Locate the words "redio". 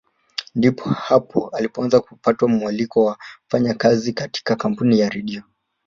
5.09-5.43